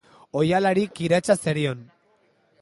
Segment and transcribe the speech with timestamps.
[0.39, 1.85] Ohialari kiratsa zerion.